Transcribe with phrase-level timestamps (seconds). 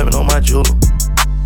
[0.00, 0.70] blaming on my jeweler.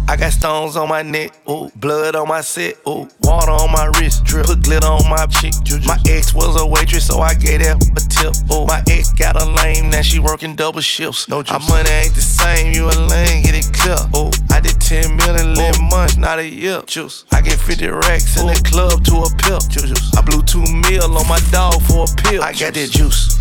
[0.07, 3.87] I got stones on my neck, ooh, blood on my set, ooh, water on my
[3.99, 5.55] wrist, drip, put glitter on my cheek.
[5.87, 8.35] My ex was a waitress, so I gave her a tip.
[8.53, 11.27] Ooh, my ex got a lame, now she working double shifts.
[11.27, 11.53] No juice.
[11.53, 13.97] Our money ain't the same, you a lame, get it clear.
[14.15, 16.83] Ooh, I did 10 million in months, not a year.
[16.87, 17.25] Juice.
[17.33, 19.61] I get 50 racks in the club to a pill.
[19.71, 20.15] Juice.
[20.17, 22.43] I blew two mil on my dog for a pill.
[22.43, 23.41] I got that juice.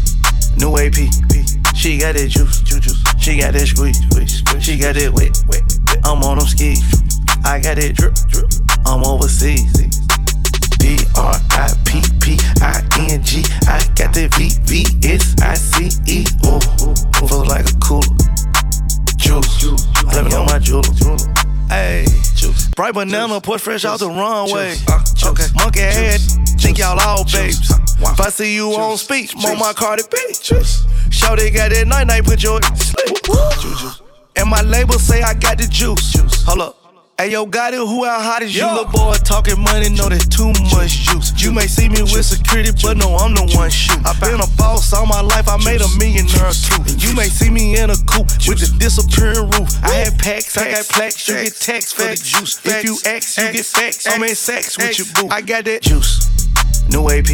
[0.55, 0.95] New AP.
[1.75, 3.12] She got that juice, juice.
[3.23, 4.63] She got that squeeze, squeeze, squeeze.
[4.65, 5.63] She got that wet, wet.
[6.03, 6.83] I'm on them skis.
[7.45, 8.51] I got it drip, drip.
[8.85, 9.71] I'm overseas.
[10.75, 13.39] B R I P P I N G.
[13.63, 16.27] I got the V V S I C E.
[16.43, 16.59] Ooh,
[17.25, 18.03] flow like a cooler.
[19.15, 20.83] Juice, blame it on my jeweler.
[21.69, 22.03] Hey,
[22.35, 22.67] juice.
[22.75, 24.75] Bright banana, put fresh out the runway.
[24.91, 24.99] Uh,
[25.31, 26.19] okay, monkey head,
[26.59, 27.71] think y'all all babes.
[27.99, 30.17] If I see you on speech, on my Cardi B.
[31.09, 33.17] Show they got that night night, put your sleep.
[34.35, 36.15] And my label say I got the juice.
[36.45, 36.77] Hold up.
[37.19, 38.65] Hey yo, got it, who out hot as you?
[38.65, 41.29] Little boy talking money, know that too much juice.
[41.37, 44.01] You may see me with security, but no, I'm the one shoot.
[44.01, 46.81] I been a boss all my life, I made a millionaire too.
[46.81, 49.69] And you may see me in a coupe with the disappearing roof.
[49.85, 52.57] I had packs, I got plaques, you get tax for the juice.
[52.65, 54.09] If you X, you get facts.
[54.09, 55.29] I'm in sex with your boo.
[55.29, 56.32] I got that juice,
[56.89, 57.27] new AP.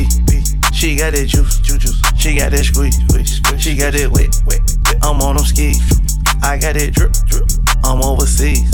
[0.74, 2.02] She got that juice, juice.
[2.18, 2.96] She got that squeeze.
[3.62, 4.32] She got that wet.
[5.04, 5.80] I'm on them skis.
[6.42, 7.50] I got it drip, drip.
[7.84, 8.70] I'm overseas.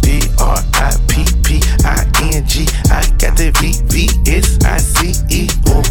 [0.00, 2.64] D R I P P I N G.
[2.88, 5.48] I got the V V S I C E.
[5.68, 5.82] Ooh,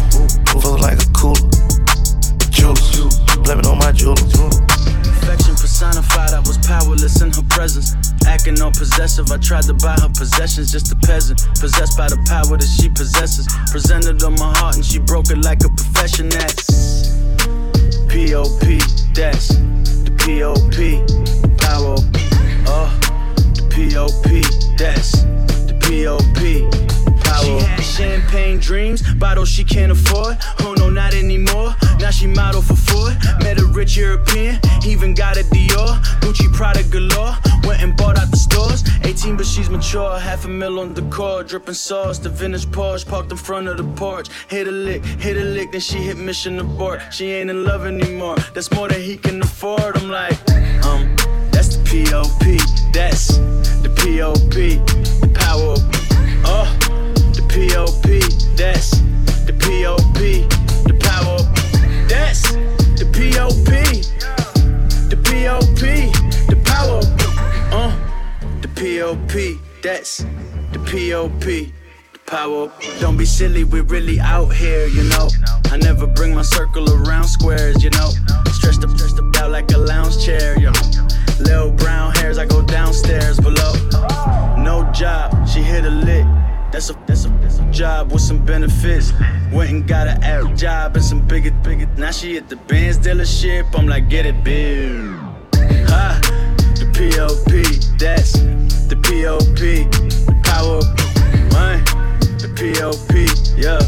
[0.60, 1.50] flow like a cooler.
[2.50, 4.18] Juice, blame it on my jeweler.
[5.22, 7.94] Affection personified, I was powerless in her presence.
[8.26, 11.46] Acting all possessive, I tried to buy her possessions, just a peasant.
[11.60, 13.46] Possessed by the power that she possesses.
[13.70, 17.14] Presented on my heart and she broke it like a professioness.
[18.08, 18.78] P.O.P.
[19.12, 21.02] That's the P.O.P.
[21.58, 21.96] Power.
[22.66, 22.88] Uh,
[23.54, 24.42] the P.O.P.
[24.76, 25.22] That's
[25.66, 26.70] the P.O.P.
[27.24, 27.42] Power.
[27.42, 30.36] She had champagne dreams, bottles she can't afford.
[30.60, 31.74] Oh no, not anymore.
[31.98, 33.16] Now she model for Ford.
[33.40, 35.98] Met a rich European, even got a Dior.
[39.54, 40.18] She's mature.
[40.18, 42.18] Half a mil on the car, dripping sauce.
[42.18, 44.28] The vintage Porsche parked in front of the porch.
[44.48, 47.00] Hit a lick, hit a lick, then she hit mission abort.
[47.12, 48.36] She ain't in love anymore.
[48.54, 49.96] That's more than he can afford.
[49.96, 50.38] I'm like,
[50.84, 51.14] um,
[51.52, 52.58] that's the P.O.P.
[52.92, 53.36] That's
[53.84, 54.76] the P.O.P.
[55.24, 55.74] The power.
[56.44, 56.66] Uh,
[57.36, 58.20] the P.O.P.
[58.56, 58.90] That's
[59.46, 60.48] the P.O.P.
[60.88, 61.38] The power.
[62.08, 62.42] That's
[62.98, 63.70] the P.O.P.
[65.10, 66.10] The P.O.P.
[66.48, 67.23] The power.
[68.84, 69.58] P.O.P.
[69.82, 70.18] That's
[70.72, 71.72] the P.O.P.
[72.12, 72.70] The power.
[73.00, 75.30] Don't be silly, we're really out here, you know.
[75.70, 78.10] I never bring my circle around squares, you know.
[78.52, 80.70] Stretched up, stretched up out like a lounge chair, yo.
[81.40, 83.72] Little brown hairs, I go downstairs below.
[84.58, 86.26] No job, she hit a lick.
[86.70, 89.14] That's a, that's a, that's a job with some benefits.
[89.50, 91.86] Went and got an air job and some bigger, bigger.
[91.96, 93.64] Now she at the Benz dealership.
[93.78, 94.90] I'm like, get it, big.
[95.88, 96.20] Ha,
[96.74, 97.96] the P.O.P.
[97.96, 99.84] That's the P.O.P.
[100.26, 100.80] The power,
[101.52, 101.84] man.
[102.38, 103.28] The P.O.P.
[103.56, 103.80] Yeah,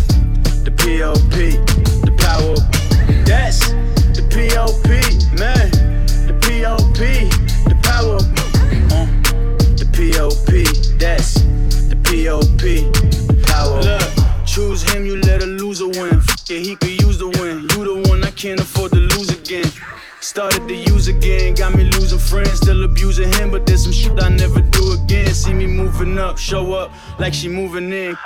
[26.36, 28.16] up, show up like she moving in.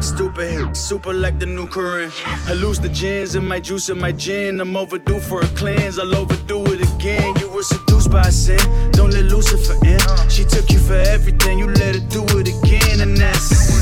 [0.00, 2.10] Stupid super like the new Corinne.
[2.48, 4.60] Hallucinogens in my juice and my gin.
[4.60, 7.34] I'm overdue for a cleanse, I'll overdo it again.
[7.40, 8.58] You were seduced by sin,
[8.92, 10.00] don't let Lucifer in.
[10.28, 13.72] She took you for everything, you let her do it again, and that's.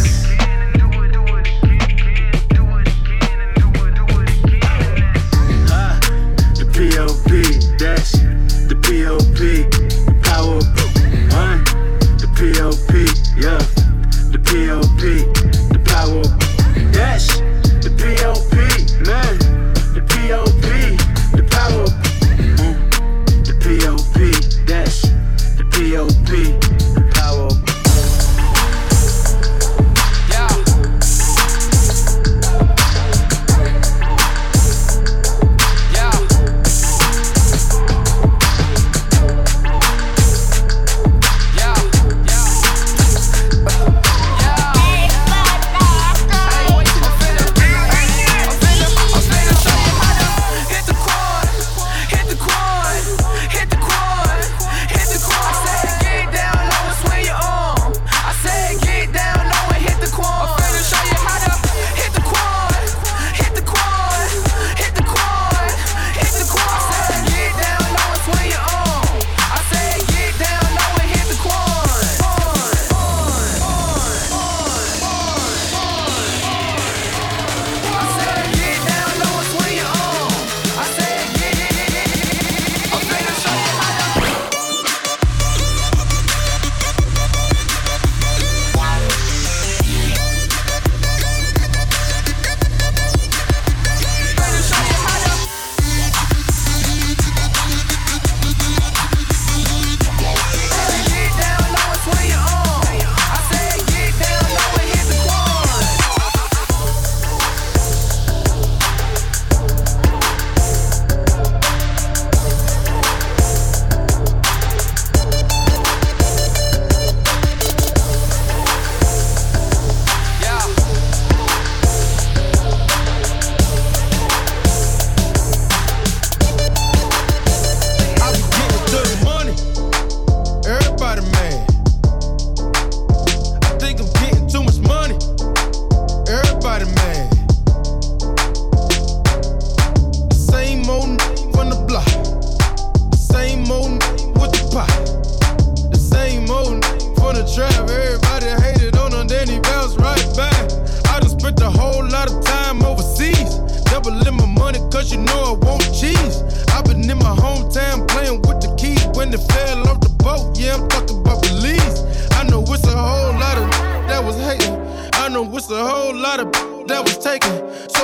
[5.71, 6.01] Ha,
[6.59, 7.33] the P.O.P.
[7.79, 8.13] That's
[8.69, 9.62] the P.O.P.
[14.53, 15.25] P.O.P.
[15.73, 16.21] The power.
[16.93, 17.39] That's
[17.81, 18.57] the P.O.P.
[19.03, 19.39] Man,
[19.95, 20.97] the P.O.P.
[21.35, 21.87] The power.
[22.37, 24.65] Mm, the P.O.P.
[24.67, 25.01] That's
[25.57, 26.62] the P.O.P.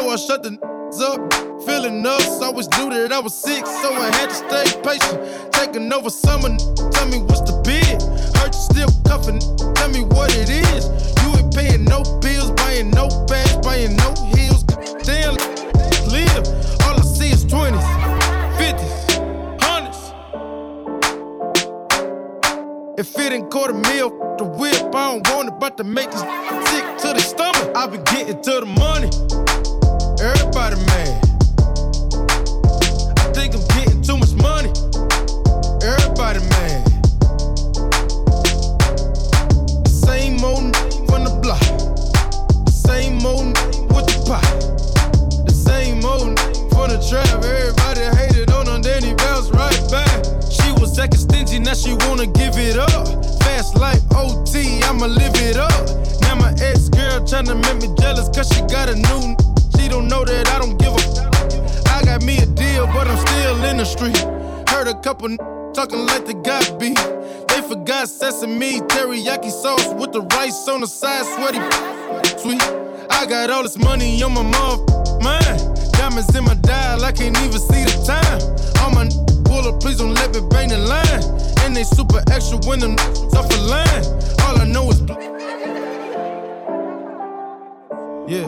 [0.09, 0.59] wanna shut the
[1.05, 1.21] up.
[1.67, 5.21] Feeling us, I always knew that I was sick, so I had to stay patient.
[5.53, 6.57] Taking over summer,
[6.91, 8.01] tell me what's the bid.
[8.41, 9.39] Hurt you still cuffing,
[9.75, 10.89] tell me what it is.
[11.23, 14.65] You ain't paying no bills, buying no bags, buying no heels.
[15.05, 15.37] Damn,
[16.09, 16.49] live.
[16.89, 17.85] All I see is 20s,
[18.57, 20.01] 50s, 100s.
[22.99, 24.09] If it ain't quarter mil,
[24.39, 26.23] the whip, I don't want it, about to make this
[26.71, 27.75] sick to the stomach.
[27.75, 29.09] I be getting to the money.
[30.21, 31.25] Everybody mad.
[33.19, 34.69] I think I'm getting too much money.
[35.81, 36.85] Everybody mad.
[39.85, 40.77] The same old
[41.09, 41.65] from the block.
[42.67, 43.57] The same old
[43.95, 44.45] with the pot.
[45.47, 46.37] The same old
[46.69, 47.43] from the trap.
[47.43, 50.13] Everybody hated on her, then he bounced right back.
[50.51, 53.07] She was acting stingy, now she wanna give it up.
[53.45, 56.08] Fast life OT, I'ma live it up.
[56.49, 59.37] My ex girl tryna make me jealous, cause she got a new
[59.77, 61.05] She don't know that I don't give a.
[61.93, 64.17] I got me a deal, but I'm still in the street.
[64.71, 65.37] Heard a couple
[65.75, 66.97] talking like they got beef.
[67.49, 71.61] They forgot sesame, teriyaki sauce with the rice on the side, sweaty,
[72.41, 72.63] sweet.
[73.11, 74.87] I got all this money on my mom,
[75.21, 75.77] mind.
[76.01, 78.41] Diamonds in my dial, I can't even see the time.
[78.81, 79.05] All my
[79.45, 81.23] pull up, please don't let me bang the line.
[81.61, 82.97] And they super extra when them
[83.37, 84.05] off the line.
[84.49, 85.38] All I know is.
[88.29, 88.45] Yeah.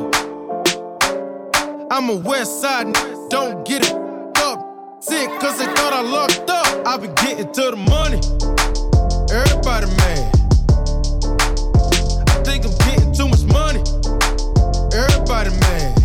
[1.90, 2.92] I'm a west side,
[3.30, 3.94] don't get it
[4.36, 5.02] up.
[5.02, 6.86] Sick, cause they thought I locked up.
[6.86, 8.20] I be getting to the money.
[9.32, 10.36] Everybody mad.
[12.28, 13.80] I think I'm getting too much money.
[14.92, 15.96] Everybody mad.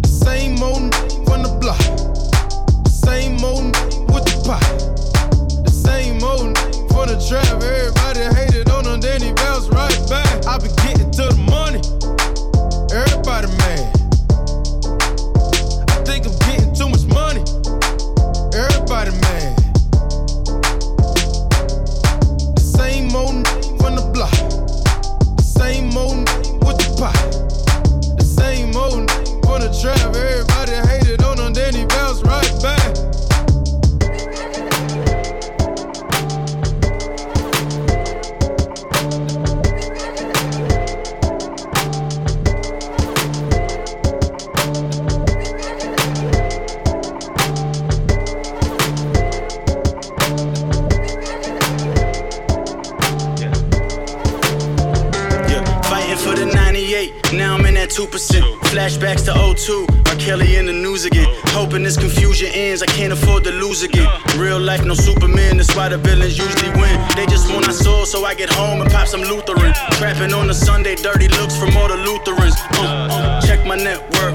[0.00, 0.94] The same old
[1.26, 1.84] from the block.
[2.84, 3.76] The same old
[4.08, 4.64] with the pot.
[5.66, 6.56] The same old
[6.88, 7.62] from the trap.
[7.62, 7.97] Everybody
[70.18, 70.34] Lutheran.
[70.34, 72.54] On a Sunday, dirty looks from all the Lutherans.
[72.74, 74.34] Uh, uh, check my network,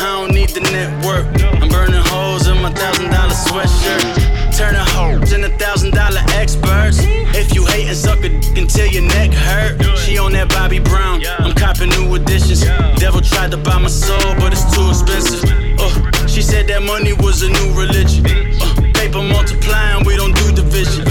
[0.00, 1.26] I don't need the network.
[1.60, 4.56] I'm burning holes in my thousand dollar sweatshirt.
[4.56, 6.98] Turning hoes into thousand dollar experts.
[7.36, 9.98] If you hate and suck a dick until your neck hurt.
[9.98, 11.22] She on that Bobby Brown.
[11.38, 12.64] I'm copping new editions.
[12.98, 15.44] Devil tried to buy my soul, but it's too expensive.
[15.78, 18.24] Uh, she said that money was a new religion.
[18.24, 21.04] Uh, paper multiplying, we don't do division.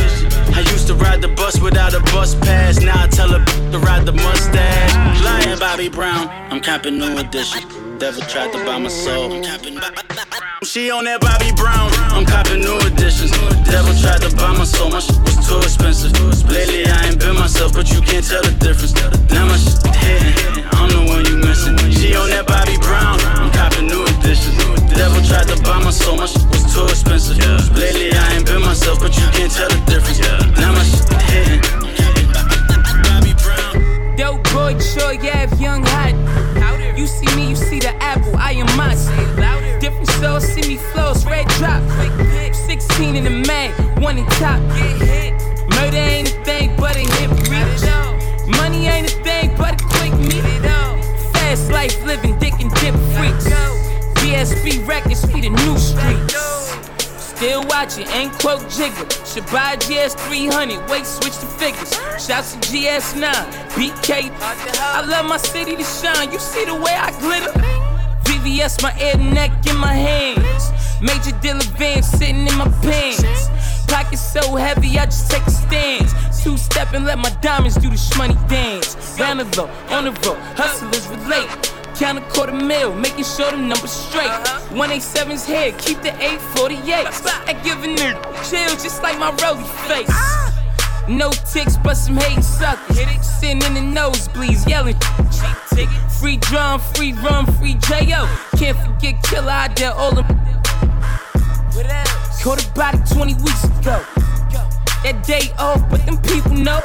[0.57, 2.81] I used to ride the bus without a bus pass.
[2.81, 5.23] Now I tell her to ride the mustache.
[5.23, 7.61] Lying Bobby Brown, I'm copping new edition.
[7.99, 9.33] Devil tried to buy my soul.
[9.33, 10.46] I'm.
[10.63, 11.93] She on that Bobby Brown.
[12.09, 13.29] I'm copping new editions.
[13.69, 14.89] Devil tried to buy my soul.
[14.89, 16.17] My shit was too expensive.
[16.49, 18.97] Lately I ain't been myself, but you can't tell the difference.
[19.29, 20.65] Now my shit hitting.
[20.65, 21.77] I don't know when you missing.
[21.93, 23.21] She on that Bobby Brown.
[23.37, 24.57] I'm copping new editions.
[24.97, 26.17] Devil tried to buy my soul.
[26.17, 27.37] My shit was too expensive.
[27.77, 30.25] Lately I ain't been myself, but you can't tell the difference.
[30.57, 31.61] Now my shit hitting.
[34.17, 36.17] Dope boy, sure, yeah, young hot.
[36.97, 39.66] You see me, you see the apple, I am mossy.
[39.87, 41.81] Different souls see me flows, red drop.
[42.51, 43.71] 16 in the mag,
[44.03, 44.59] one in top.
[45.79, 47.87] Murder ain't a thing but a hip reach.
[48.57, 50.43] Money ain't a thing but a quick meet.
[51.31, 53.47] Fast life living, dick and dip freaks.
[54.19, 56.35] BSB records, be the new streets.
[57.37, 59.07] Still watching, ain't quote jigger.
[59.25, 61.93] Should buy GS 300, wait, switch the figures.
[62.21, 63.23] Shouts to GS9,
[63.71, 64.31] BK.
[64.81, 67.86] I love my city to shine, you see the way I glitter?
[68.47, 70.71] VVS, my ear, neck, in my hands.
[71.01, 73.49] Major dealer van sitting in my pants.
[73.87, 76.13] Pockets so heavy, I just take a stance.
[76.43, 78.95] Two step and let my diamonds do the shmoney dance.
[79.19, 81.49] Round the road, on the road, hustlers relate.
[81.97, 84.29] Count a quarter mil, making sure the numbers straight.
[84.29, 84.75] Uh-huh.
[84.75, 87.49] 187's here, keep the 848.
[87.49, 88.15] And giving it
[88.47, 90.46] chill just like my roly face.
[91.07, 92.97] No ticks, but some hating suckers.
[92.97, 94.95] Hit it, sitting in the nosebleeds, yelling.
[95.31, 98.27] Cheap ticket, free drum, free rum, free J.O.
[98.57, 100.25] Can't forget Killer out there, all them.
[102.43, 104.03] Caught a body 20 weeks ago.
[105.03, 106.81] That day old, but them people know.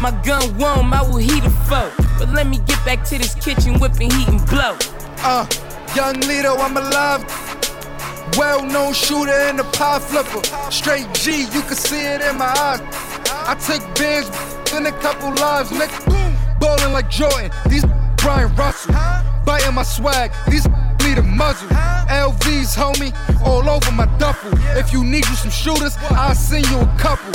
[0.00, 1.90] My gun warm, I will heat a foe.
[2.18, 4.76] But let me get back to this kitchen, whipping heat and blow.
[5.18, 5.46] Uh,
[5.94, 7.24] young Lito, I'm alive.
[8.36, 10.42] Well known shooter in the pie flipper.
[10.70, 13.15] Straight G, you can see it in my eyes.
[13.48, 14.28] I took bands
[14.72, 16.58] in a couple lives, nigga.
[16.58, 17.84] Ballin' like Jordan, these
[18.16, 18.94] Bryon Russell.
[19.44, 20.66] Biting my swag, these
[21.06, 21.68] need a muzzle.
[22.08, 23.12] LVs, homie,
[23.44, 24.50] all over my duffel.
[24.76, 27.32] If you need you some shooters, I'll send you a couple.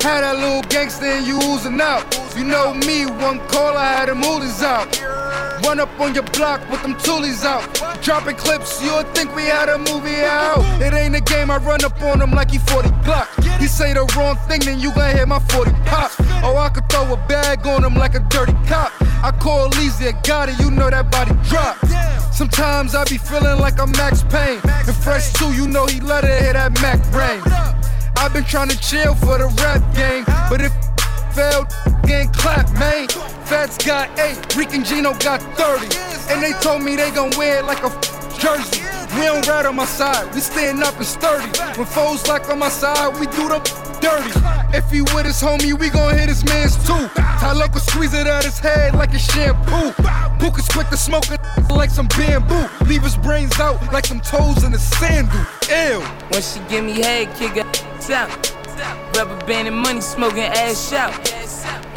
[0.00, 2.04] Had that little gangster and you oozing out.
[2.36, 4.86] You know me, one call, I had them hoolies out.
[5.64, 7.62] Run up on your block with them toolies out.
[8.02, 10.58] Dropping clips, you would think we had a movie out.
[10.82, 13.28] It ain't a game, I run up on him like he 40 Glock.
[13.60, 16.10] He say the wrong thing, then you gon' hit my 40 pop.
[16.42, 18.92] Oh, I could throw a bag on him like a dirty cop.
[19.22, 21.78] I call Lizzie a got it, you know that body drop.
[22.32, 24.60] Sometimes I be feeling like I'm Max Payne.
[24.64, 27.40] And Fresh too, you know he let it hit that Mac brain.
[28.16, 30.72] I've been trying to chill for the rap game, but if
[31.34, 31.66] failed,
[32.04, 33.08] getting clap, man.
[33.46, 35.86] Fats got eight, Rick and Gino got 30.
[36.30, 37.90] And they told me they gon' wear it like a
[38.38, 38.82] jersey.
[39.16, 41.50] We don't ride on my side, we stand up and sturdy.
[41.76, 43.62] When foes like on my side, we do them
[44.00, 44.32] dirty.
[44.76, 47.08] If he with his homie, we gon' hit his mans too.
[47.40, 49.92] Tyler could squeeze it out his head like a shampoo.
[50.58, 52.68] Is quick to smoke it like some bamboo.
[52.84, 55.40] Leave his brains out like some toes in a sandal.
[55.68, 56.00] Ew.
[56.28, 58.61] When she give me head, kick her out.
[59.16, 61.12] Rubber band and money smoking ass out.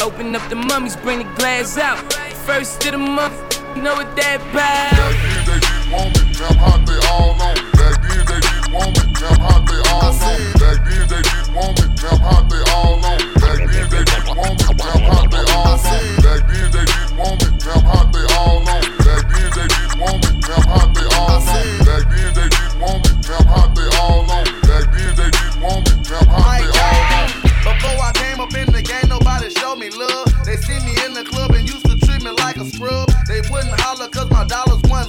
[0.01, 1.97] Open up the mummies, bring the glass out.
[2.45, 3.33] First to the month,
[3.75, 4.93] you know what that bad.
[4.93, 7.55] Back then they didn't want me, now hot they all on.
[7.73, 10.37] Back then they didn't want me, now hot they all on.
[10.61, 13.17] Back then they didn't want me, now hot they all on.
[13.41, 15.81] Back then they didn't want me, now hot they all on.
[15.81, 18.83] Back then they didn't want me, now hot they all on.
[19.01, 20.33] Back then they didn't want me,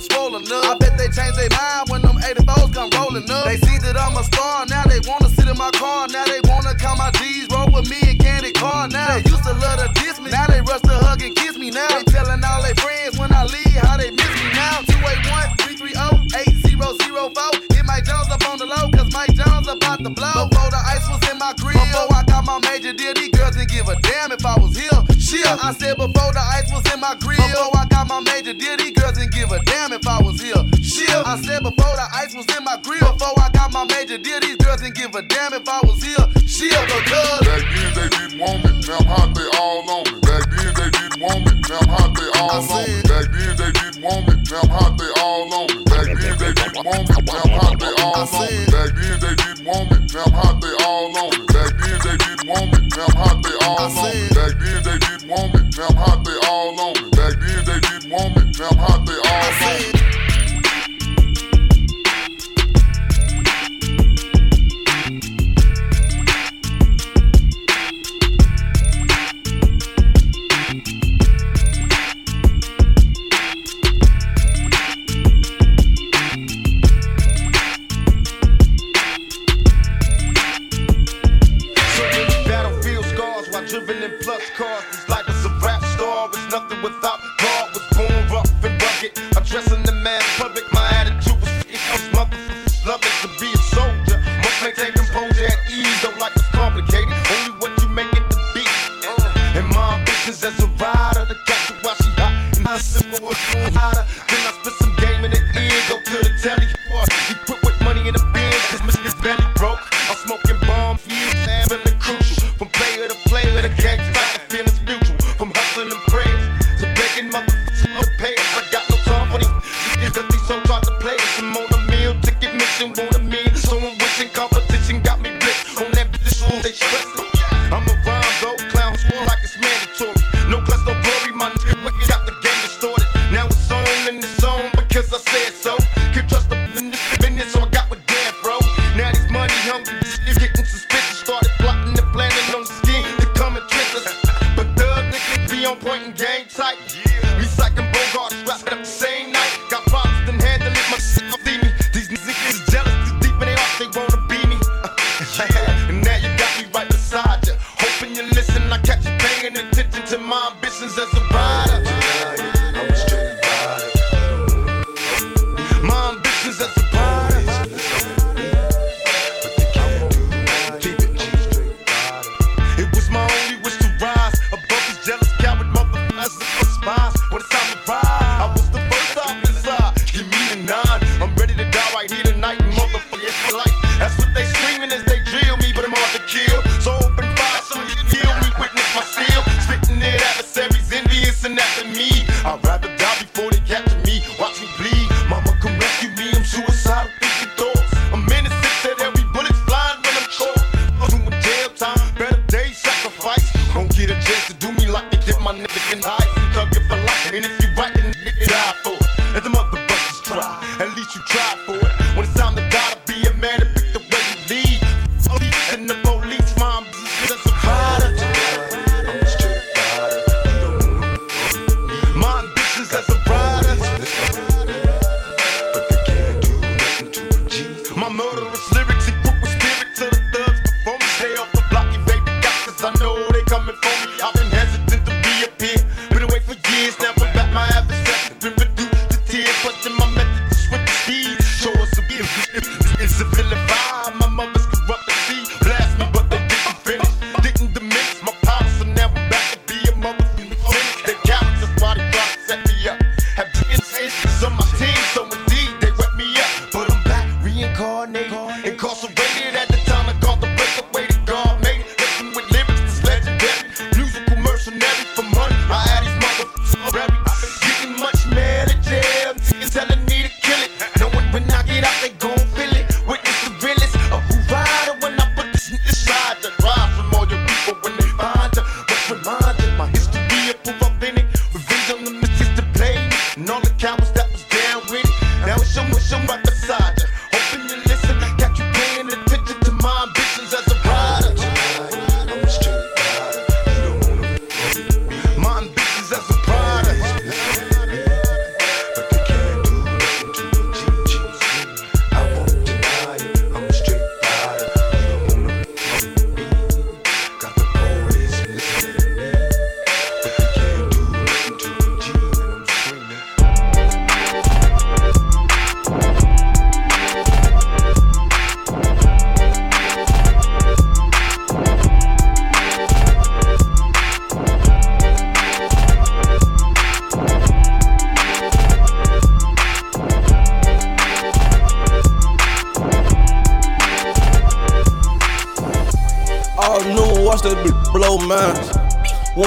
[0.02, 0.64] swollen up.
[0.64, 3.44] I bet they changed their mind when them 84s come rolling up.
[3.46, 6.08] They see that I'm a star, now they wanna sit in my car.
[6.08, 8.88] Now they wanna count my G's, roll with me and candy car.
[8.88, 11.56] Now they used to love to diss me, now they rush to hug and kiss
[11.56, 11.70] me.
[11.70, 14.48] Now they telling all their friends when I leave how they miss me.
[14.54, 17.76] Now 281 330 8004.
[17.76, 20.55] Hit Mike Jones up on the low, cause Mike Jones about to blow.
[20.76, 23.70] The ice was in my grill, before I got my major deal, these girls didn't
[23.70, 25.00] give a damn if I was here.
[25.16, 28.52] Shit, I said before the ice was in my grill, before I got my major
[28.52, 30.60] deal, these girls didn't give a damn if I was here.
[30.84, 34.18] Shit, I said before the ice was in my grill, before I got my major
[34.20, 36.28] deal, these girls didn't give a damn if I was here.
[36.44, 40.20] Shit, because back then they didn't want me, now I'm hot they all on me.
[40.28, 43.00] Back then they didn't want me, now I'm hot they all on me.
[43.08, 45.80] Back then they didn't want me, now hot they all on me.
[45.88, 48.60] Back then they didn't want me, now hot they all on me.
[48.68, 51.46] Back then they didn't want me, now hot they all on me.
[51.46, 54.28] Back then they didn't want me, now hot they all on me.
[54.34, 57.10] Back then they didn't want me, now hot they all on me.
[57.10, 60.15] Back then they didn't want me, now hot they all on me.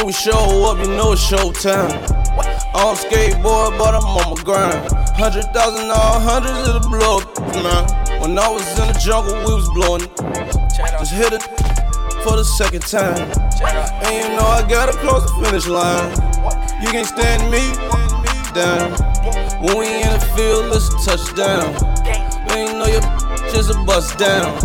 [0.09, 1.93] We show up, you know it's showtime.
[2.73, 4.89] On skateboard, but I'm on my grind.
[5.13, 7.21] Hundred thousand, all hundreds of the blow
[7.61, 7.85] man.
[8.19, 10.09] When I was in the jungle, we was blowing.
[10.97, 11.43] Just hit it
[12.23, 13.21] for the second time.
[14.01, 16.09] And you know I gotta close the finish line.
[16.81, 17.69] You can't stand me
[18.57, 18.89] down.
[19.61, 21.69] When we in the field, it's a touchdown.
[22.49, 23.01] And you know your
[23.53, 24.57] just a bust down.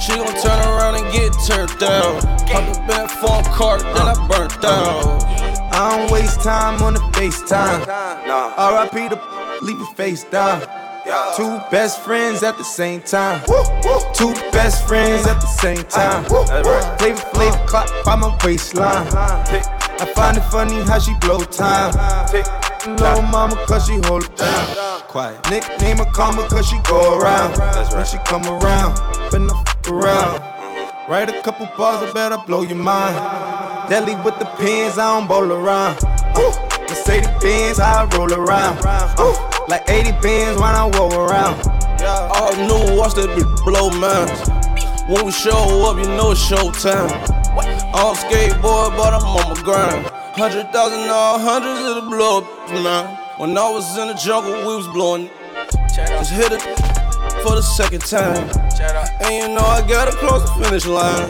[0.00, 2.37] She gon' turn around and get turned down.
[2.50, 5.20] Up in that phone cart, then I burnt down.
[5.70, 7.80] I don't waste time on the FaceTime.
[7.84, 9.18] RIP the
[9.62, 10.62] leave your face down.
[11.36, 13.40] Two best friends at the same time.
[14.14, 16.24] Two best friends at the same time.
[16.98, 19.06] Flavor flavor clock by my waistline.
[20.00, 21.92] I find it funny how she blow time.
[22.86, 25.00] Little mama cause she hold it down.
[25.02, 25.50] Quiet.
[25.50, 27.56] Nickname her karma cause she go around.
[27.92, 28.96] When she come around,
[29.30, 30.57] finna f around.
[31.08, 33.16] Write a couple bars, I better blow your mind.
[33.88, 35.96] Deadly with the pins, I don't bowl around.
[36.04, 38.78] Uh, Mercedes Benz, I roll around.
[38.84, 41.64] Uh, like 80 bins when I roll around.
[42.04, 43.32] All new, watch that
[43.64, 44.50] blow minds.
[45.08, 47.08] When we show up, you know it's showtime.
[47.96, 50.04] On skateboard, but I'm on my grind.
[50.36, 53.16] Hundred thousand, all hundreds of the blow up, man.
[53.38, 55.30] When I was in the jungle, we was blowing.
[55.88, 56.60] Just hit it
[57.42, 58.67] for the second time.
[59.20, 61.28] And you know I gotta close the finish line.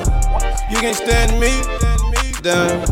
[0.70, 1.62] You can't stand me
[2.42, 2.84] down.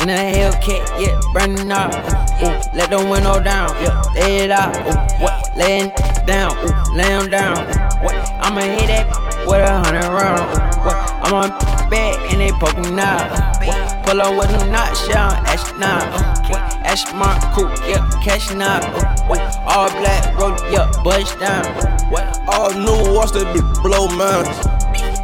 [0.00, 1.92] In a Hellcat, yeah, burning up.
[1.92, 4.74] Ooh, ooh, let the window down, yeah, lay it out.
[4.74, 5.92] Ooh, what, laying
[6.26, 7.58] down, ooh, lay 'em down.
[7.58, 9.06] Ooh, what, I'ma hit that
[9.46, 10.40] with a hundred round.
[10.56, 13.28] Ooh, what, I'm on bed and they poking out.
[13.28, 15.82] Ooh, what, pull up with them knots, yeah, I'm ashing
[17.14, 18.82] my crew, yeah, cash out.
[18.82, 21.64] Ooh, uh, what, all black, roll, yeah, bust down.
[21.64, 24.58] Ooh, All new, watch that bitch blow minds.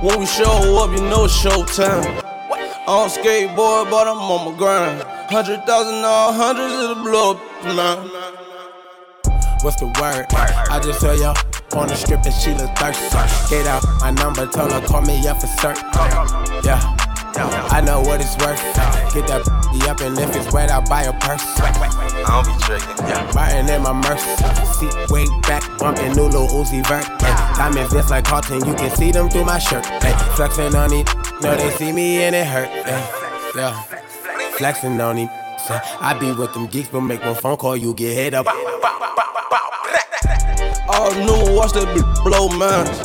[0.01, 0.47] When we show
[0.79, 2.23] up, you know it's showtime.
[2.87, 5.03] On skateboard, but I'm on my grind.
[5.29, 7.99] Hundred thousand, all hundreds the blow up, man.
[9.63, 10.27] What's the word?
[10.71, 11.37] I just saw y'all
[11.75, 13.51] on the strip and she look thirsty.
[13.51, 15.83] Get out my number, tell her call me up for cert.
[16.63, 16.79] Yeah,
[17.39, 18.61] I know what it's worth.
[19.15, 21.43] Get that b- up and if it's wet, I'll buy a purse.
[21.61, 23.07] I don't be tricking.
[23.07, 23.31] Yeah.
[23.33, 24.27] Biting in my mercy.
[24.79, 27.05] Seat way back, bumping new Lil Uzi Vert.
[27.23, 29.87] Ay, diamond vents like Carlton, you can see them through my shirt.
[30.03, 31.07] Ay, flexing on it,
[31.43, 32.69] know they see me and it hurt.
[32.69, 33.83] Ay, yeah,
[34.57, 35.31] flexing on it.
[35.69, 38.47] I be with them geeks, but make one phone call, you get hit up.
[40.89, 43.01] All new, watch that bitch blow minds.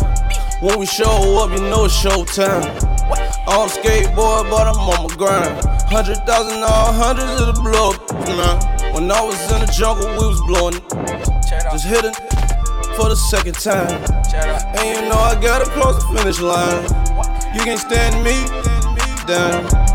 [0.61, 2.90] When we show up, you know it's showtime.
[3.51, 5.65] On skateboard, but I'm on my grind.
[5.89, 8.93] Hundred thousand, all hundreds of the blow up, man.
[8.93, 10.79] When I was in the jungle, we was blowing.
[11.69, 12.15] Just hit it
[12.95, 13.91] for the second time.
[14.75, 16.83] And you know I gotta close the finish line.
[17.53, 18.39] You can't stand me
[19.27, 19.90] down.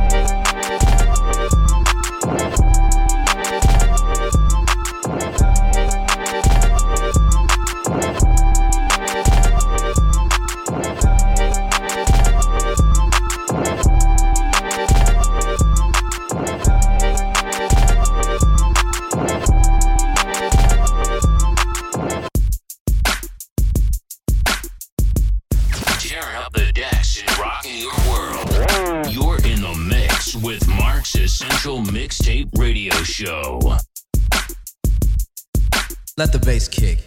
[36.19, 37.01] Let the bass kick.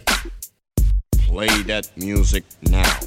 [1.26, 2.99] Play that music now.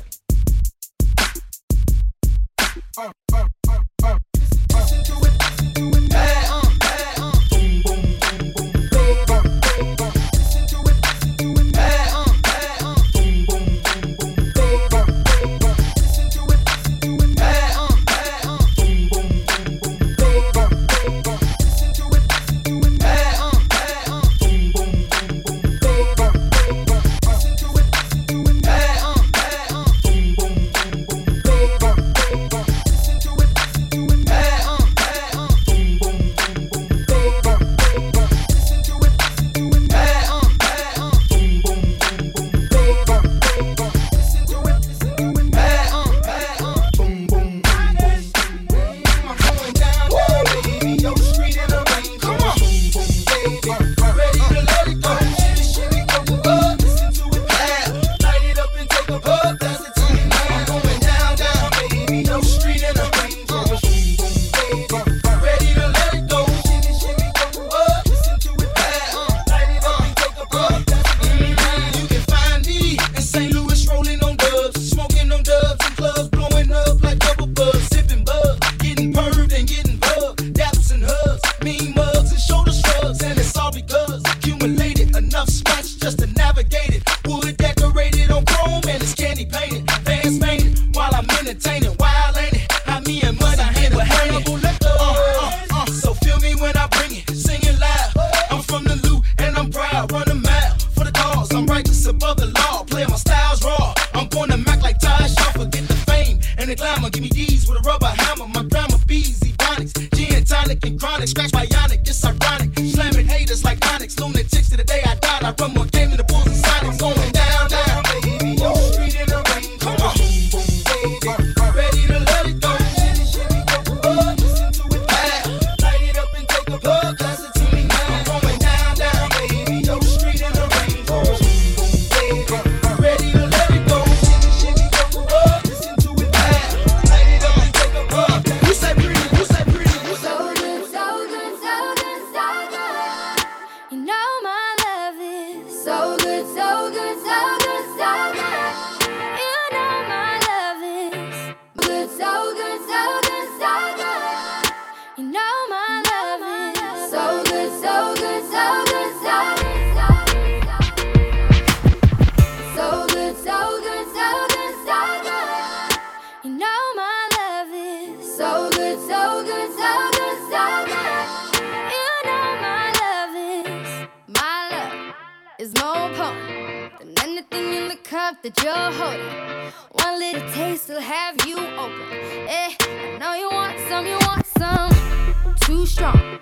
[178.43, 179.71] That you're holding.
[179.91, 182.01] One little taste will have you open.
[182.11, 185.55] Eh, I know you want some, you want some.
[185.61, 186.39] Too strong,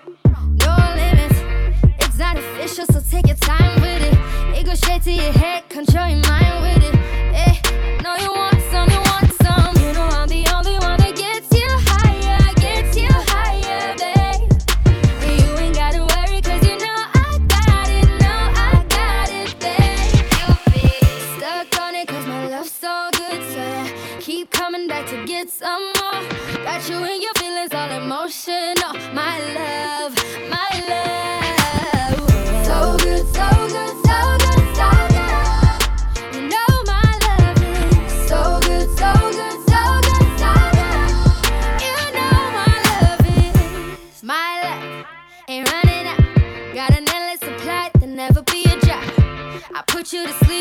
[0.65, 1.39] no limits.
[1.99, 4.59] It's not official, so take your time with it.
[4.59, 6.40] It goes straight to your head, control your mind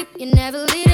[0.01, 0.90] sleep, you never leave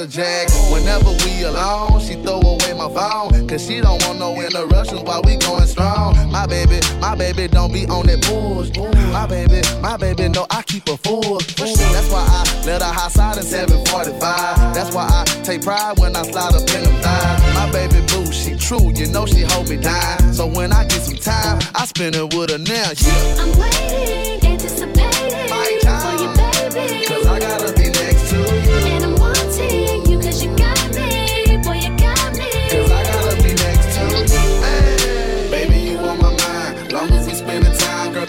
[0.00, 0.72] love to drive the jag.
[0.72, 3.48] Whenever we alone, she throw away my phone.
[3.48, 6.14] Cause she don't want no interruptions while we going strong.
[6.30, 8.76] My baby, my baby don't be on that bullshit.
[9.12, 11.38] My baby, my baby know I keep her full.
[11.38, 14.74] That's why I let her high side in 745.
[14.74, 17.54] That's why I take pride when I slide up in them thighs.
[17.54, 20.32] My baby boo, she true, you know she hold me down.
[20.32, 23.42] So when I get some time, I spend it with her now, yeah.
[23.42, 26.30] I'm waiting, anticipating for you,
[26.72, 27.06] baby.
[27.06, 27.79] Cause I gotta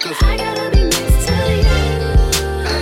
[0.02, 1.64] cause I gotta be next to you.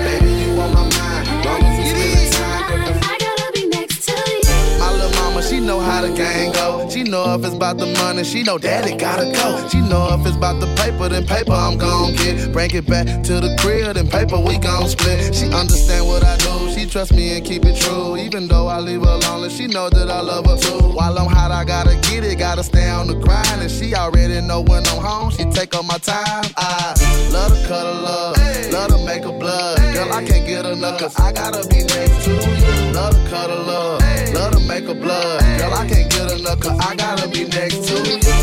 [0.08, 1.28] Baby, you on my mind.
[1.46, 4.80] Long as time, girl, cause I gotta be next to you.
[4.80, 6.90] My little mama, she know how the gang go.
[6.90, 9.68] She know if it's about the money, she know daddy gotta go.
[9.68, 12.54] She know if it's about the paper, then paper I'm gon' get.
[12.54, 15.36] Bring it back to the crib, then paper we gon' split.
[15.36, 16.59] She understand what I do,
[16.90, 18.18] trust me and keep it true.
[18.18, 20.90] Even though I leave her lonely, she know that I love her too.
[20.90, 23.62] While I'm hot, I gotta get it, gotta stay on the grind.
[23.62, 26.46] And she already know when I'm home, she take all my time.
[26.58, 26.96] I
[27.32, 28.38] love to cuddle up,
[28.74, 29.78] love to make her blood.
[29.94, 32.94] Girl, I can't get enough, cause I gotta be next to you.
[32.94, 34.02] Love to cuddle up,
[34.34, 35.42] love to make her blood.
[35.60, 38.39] Girl, I can't get enough, cause I gotta be next to you.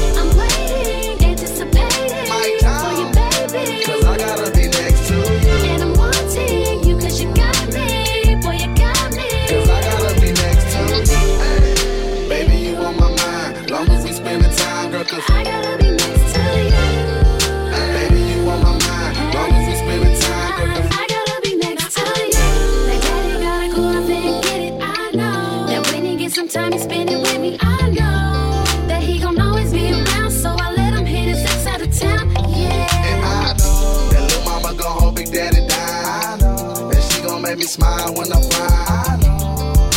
[37.66, 39.16] I'm smile when I fly.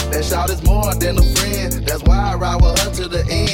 [0.10, 1.74] That shout is more than a friend.
[1.86, 3.49] That's why I ride with her to the end.